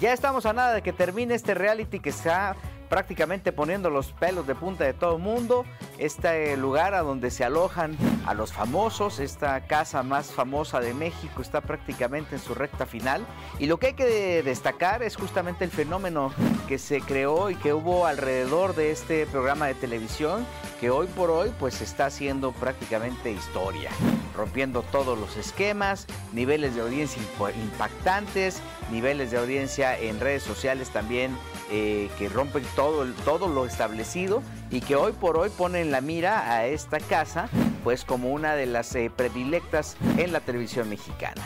[0.00, 2.56] Ya estamos a nada de que termine este reality que está
[2.88, 5.64] prácticamente poniendo los pelos de punta de todo el mundo.
[5.98, 7.96] Este lugar a donde se alojan
[8.26, 13.24] a los famosos, esta casa más famosa de México está prácticamente en su recta final.
[13.58, 16.32] Y lo que hay que destacar es justamente el fenómeno
[16.68, 20.46] que se creó y que hubo alrededor de este programa de televisión
[20.80, 23.90] que hoy por hoy pues está haciendo prácticamente historia,
[24.36, 27.22] rompiendo todos los esquemas, niveles de audiencia
[27.62, 28.60] impactantes,
[28.90, 31.36] niveles de audiencia en redes sociales también
[31.70, 36.52] eh, que rompen todo, todo lo establecido y que hoy por hoy ponen la mira
[36.52, 37.48] a esta casa
[37.82, 41.42] pues como una de las eh, predilectas en la televisión mexicana.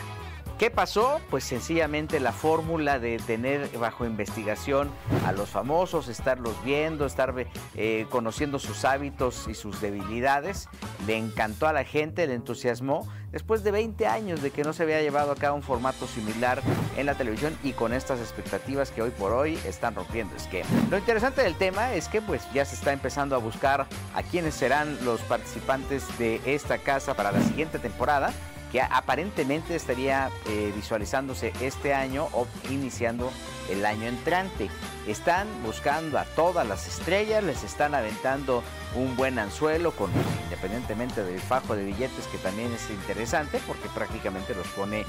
[0.59, 1.21] ¿Qué pasó?
[1.29, 4.91] Pues sencillamente la fórmula de tener bajo investigación
[5.25, 7.33] a los famosos, estarlos viendo, estar
[7.75, 10.67] eh, conociendo sus hábitos y sus debilidades,
[11.07, 14.83] le encantó a la gente, le entusiasmó, después de 20 años de que no se
[14.83, 16.61] había llevado a cabo un formato similar
[16.97, 20.67] en la televisión y con estas expectativas que hoy por hoy están rompiendo esquema.
[20.91, 24.55] Lo interesante del tema es que pues ya se está empezando a buscar a quiénes
[24.55, 28.33] serán los participantes de esta casa para la siguiente temporada
[28.71, 33.31] que aparentemente estaría eh, visualizándose este año o iniciando
[33.69, 34.69] el año entrante.
[35.07, 38.63] Están buscando a todas las estrellas, les están aventando
[38.95, 40.11] un buen anzuelo, con,
[40.43, 45.05] independientemente del fajo de billetes, que también es interesante porque prácticamente los pone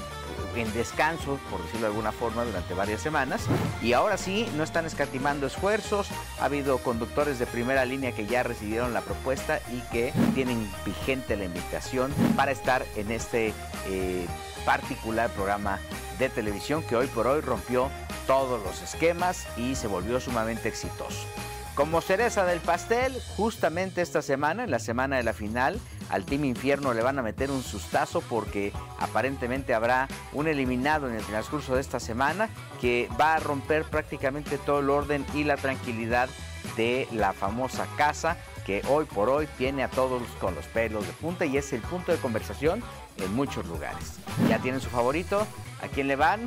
[0.55, 3.45] en descanso, por decirlo de alguna forma, durante varias semanas.
[3.81, 6.07] Y ahora sí, no están escatimando esfuerzos.
[6.39, 11.37] Ha habido conductores de primera línea que ya recibieron la propuesta y que tienen vigente
[11.37, 13.53] la invitación para estar en este
[13.87, 14.27] eh,
[14.65, 15.79] particular programa
[16.19, 17.89] de televisión que hoy por hoy rompió
[18.27, 21.27] todos los esquemas y se volvió sumamente exitoso.
[21.75, 26.43] Como cereza del pastel, justamente esta semana, en la semana de la final, al Team
[26.45, 31.75] Infierno le van a meter un sustazo porque aparentemente habrá un eliminado en el transcurso
[31.75, 32.49] de esta semana
[32.81, 36.29] que va a romper prácticamente todo el orden y la tranquilidad
[36.75, 41.13] de la famosa casa que hoy por hoy tiene a todos con los pelos de
[41.13, 42.83] punta y es el punto de conversación
[43.17, 44.19] en muchos lugares.
[44.49, 45.47] ¿Ya tienen su favorito?
[45.81, 46.41] ¿A quién le van?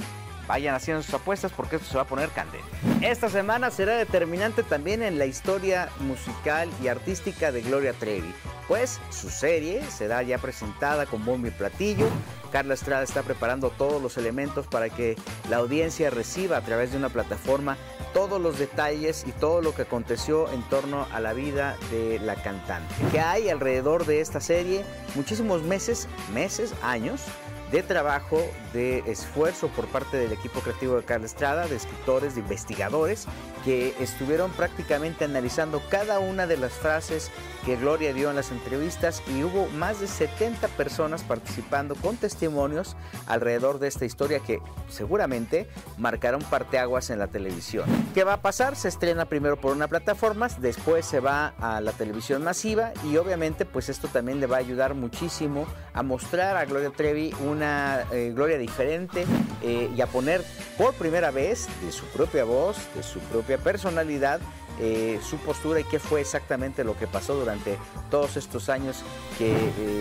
[0.46, 2.66] Vayan haciendo sus apuestas porque esto se va a poner candente.
[3.00, 8.34] Esta semana será determinante también en la historia musical y artística de Gloria Trevi,
[8.68, 12.06] pues su serie será ya presentada con bombo y platillo.
[12.52, 15.16] Carla Estrada está preparando todos los elementos para que
[15.50, 17.76] la audiencia reciba a través de una plataforma
[18.12, 22.36] todos los detalles y todo lo que aconteció en torno a la vida de la
[22.36, 22.94] cantante.
[23.10, 24.84] Que hay alrededor de esta serie
[25.16, 27.22] muchísimos meses, meses, años
[27.70, 28.40] de trabajo,
[28.72, 33.26] de esfuerzo por parte del equipo creativo de Carla Estrada, de escritores, de investigadores,
[33.64, 37.30] que estuvieron prácticamente analizando cada una de las frases
[37.64, 42.96] que Gloria dio en las entrevistas y hubo más de 70 personas participando con testimonios
[43.26, 45.66] alrededor de esta historia que seguramente
[45.96, 47.86] marcará un parteaguas en la televisión.
[48.12, 48.76] ¿Qué va a pasar?
[48.76, 53.64] Se estrena primero por una plataforma, después se va a la televisión masiva y obviamente
[53.64, 58.32] pues esto también le va a ayudar muchísimo a mostrar a Gloria Trevi una eh,
[58.34, 59.24] Gloria diferente
[59.62, 60.44] eh, y a poner
[60.76, 64.40] por primera vez de su propia voz, de su propia personalidad,
[64.80, 67.78] eh, su postura y qué fue exactamente lo que pasó durante
[68.10, 69.04] todos estos años
[69.38, 69.54] que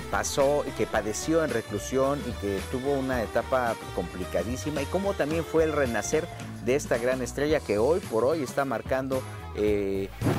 [0.10, 5.46] pasó y que padeció en reclusión y que tuvo una etapa complicadísima y cómo también
[5.46, 6.28] fue el renacer
[6.66, 9.22] de esta gran estrella que hoy por hoy está marcando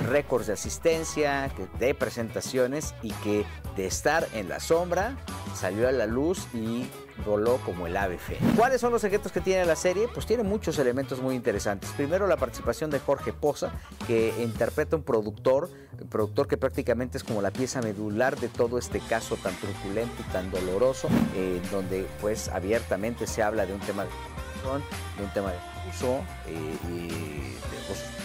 [0.08, 3.44] récords de asistencia, de presentaciones y que
[3.76, 5.16] de estar en la sombra
[5.54, 6.86] salió a la luz y
[7.24, 8.38] voló como el ave fe.
[8.56, 10.08] ¿Cuáles son los secretos que tiene la serie?
[10.12, 11.90] Pues tiene muchos elementos muy interesantes.
[11.96, 13.72] Primero la participación de Jorge Poza,
[14.06, 15.70] que interpreta un productor,
[16.10, 20.32] productor que prácticamente es como la pieza medular de todo este caso tan truculento y
[20.32, 25.52] tan doloroso, eh, donde pues abiertamente se habla de un tema de, de un tema
[25.52, 28.24] de abuso, eh, y de abuso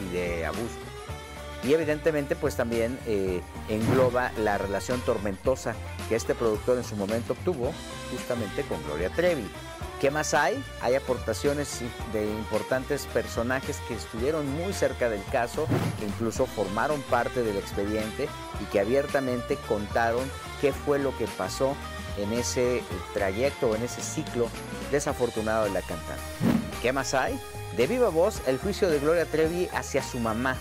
[0.00, 0.89] y de abuso.
[1.62, 5.74] Y evidentemente pues también eh, engloba la relación tormentosa
[6.08, 7.72] que este productor en su momento obtuvo
[8.10, 9.46] justamente con Gloria Trevi.
[10.00, 10.64] ¿Qué más hay?
[10.80, 11.82] Hay aportaciones
[12.14, 15.66] de importantes personajes que estuvieron muy cerca del caso,
[15.98, 18.26] que incluso formaron parte del expediente
[18.62, 20.22] y que abiertamente contaron
[20.62, 21.76] qué fue lo que pasó
[22.16, 24.48] en ese trayecto, en ese ciclo
[24.90, 26.22] desafortunado de la cantante.
[26.80, 27.38] ¿Qué más hay?
[27.76, 30.56] De viva voz, el juicio de Gloria Trevi hacia su mamá,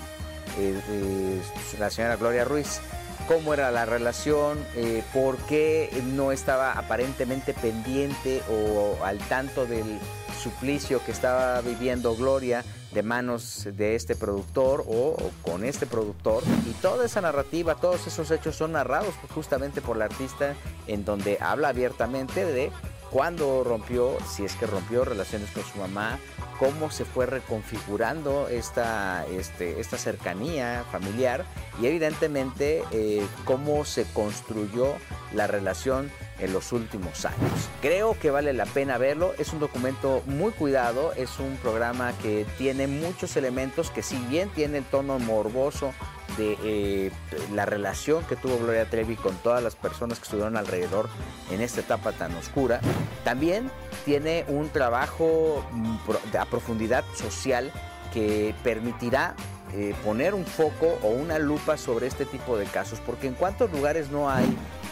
[0.59, 1.41] eh,
[1.79, 2.81] la señora Gloria Ruiz.
[3.27, 9.99] Cómo era la relación, eh, por qué no estaba aparentemente pendiente o al tanto del
[10.39, 16.43] suplicio que estaba viviendo Gloria de manos de este productor o, con este productor.
[16.67, 20.55] Y toda esa narrativa, todos esos hechos son narrados justamente por la artista
[20.87, 22.71] en donde habla abiertamente de
[23.11, 26.19] cuándo rompió, si es que rompió relaciones con su mamá,
[26.59, 31.45] cómo se fue reconfigurando esta, este, esta cercanía familiar
[31.81, 34.95] y evidentemente eh, cómo se construyó
[35.33, 37.69] la relación en los últimos años.
[37.81, 42.45] Creo que vale la pena verlo, es un documento muy cuidado, es un programa que
[42.57, 45.93] tiene muchos elementos que si bien tiene el tono morboso
[46.37, 47.11] de eh,
[47.53, 51.09] la relación que tuvo Gloria Trevi con todas las personas que estuvieron alrededor
[51.51, 52.81] en esta etapa tan oscura,
[53.23, 53.71] también
[54.05, 55.97] tiene un trabajo mm,
[56.39, 57.71] a profundidad social
[58.13, 59.35] que permitirá
[59.73, 63.71] eh, poner un foco o una lupa sobre este tipo de casos, porque en cuántos
[63.71, 64.45] lugares no hay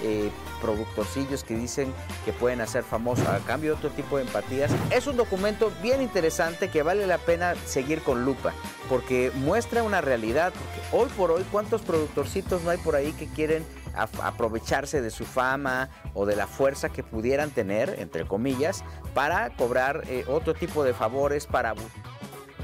[0.03, 0.29] eh,
[0.61, 1.91] productorcillos que dicen
[2.25, 4.71] que pueden hacer famoso a cambio de otro tipo de empatías.
[4.91, 8.53] Es un documento bien interesante que vale la pena seguir con lupa,
[8.89, 13.27] porque muestra una realidad, porque hoy por hoy cuántos productorcitos no hay por ahí que
[13.27, 13.65] quieren
[13.95, 18.83] aprovecharse de su fama o de la fuerza que pudieran tener, entre comillas,
[19.13, 21.73] para cobrar eh, otro tipo de favores, para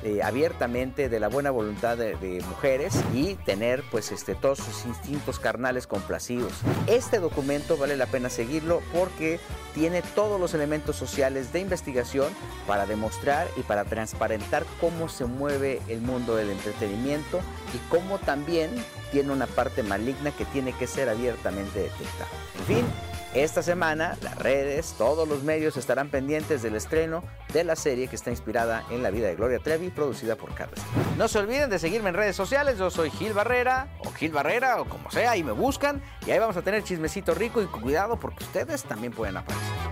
[0.04, 5.40] eh, abiertamente de la buena voluntad de, mujeres y tener pues este, todos sus instintos
[5.40, 6.52] carnales complacidos.
[6.88, 9.40] Este documento vale la pena seguirlo porque
[9.74, 12.34] tiene todos los elementos sociales de investigación
[12.68, 17.40] para demostrar y para transparentar cómo se mueve el mundo del entretenimiento
[17.74, 18.70] y cómo también
[19.12, 22.30] tiene una parte maligna que tiene que ser abiertamente detectada.
[22.60, 22.86] En fin,
[23.34, 28.16] esta semana las redes, todos los medios estarán pendientes del estreno de la serie que
[28.16, 30.80] está inspirada en la vida de Gloria Trevi, producida por Carlos.
[31.18, 34.82] No se olviden de seguirme en redes sociales, yo soy Gil Barrera, o Gil Barrera,
[34.82, 38.20] o como sea, ahí me buscan, y ahí vamos a tener chismecito rico y cuidado
[38.20, 39.83] porque ustedes también pueden aparecer.